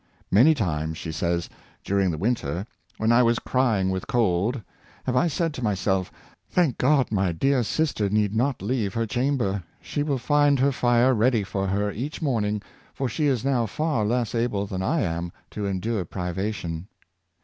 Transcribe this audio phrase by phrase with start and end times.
[0.31, 1.47] "Many times," she says,"
[1.85, 2.65] during the win ter,
[2.97, 4.59] when I was crying with cold,
[5.03, 6.11] have I said to my self,'
[6.49, 11.13] Thank God, my dear sister need not leave her chamber; she will find her fire
[11.13, 12.61] ready for her each morn ing,
[12.95, 16.87] for she is now far less able than I am to endure privation.